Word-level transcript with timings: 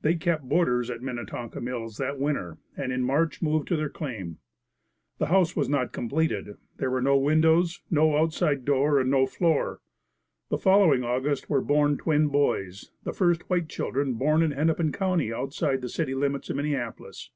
They 0.00 0.14
kept 0.14 0.44
boarders 0.48 0.88
at 0.88 1.02
Minnetonka 1.02 1.60
Mills 1.60 1.98
that 1.98 2.18
winter 2.18 2.56
and 2.78 2.90
in 2.92 3.04
March 3.04 3.42
moved 3.42 3.68
to 3.68 3.76
their 3.76 3.90
claim. 3.90 4.38
The 5.18 5.26
house 5.26 5.54
was 5.54 5.68
not 5.68 5.92
completed. 5.92 6.56
There 6.78 6.90
were 6.90 7.02
no 7.02 7.18
windows, 7.18 7.82
no 7.90 8.16
outside 8.16 8.64
door 8.64 8.98
and 8.98 9.10
no 9.10 9.26
floor. 9.26 9.82
The 10.48 10.56
following 10.56 11.04
August 11.04 11.50
were 11.50 11.60
born 11.60 11.98
twin 11.98 12.28
boys, 12.28 12.90
the 13.04 13.12
first 13.12 13.50
white 13.50 13.68
children 13.68 14.14
born 14.14 14.42
in 14.42 14.52
Hennepin 14.52 14.92
county 14.92 15.30
outside 15.30 15.82
the 15.82 15.90
city 15.90 16.14
limits 16.14 16.48
of 16.48 16.56
Minneapolis. 16.56 17.28